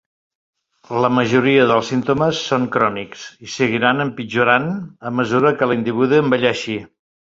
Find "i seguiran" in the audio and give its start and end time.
3.49-4.07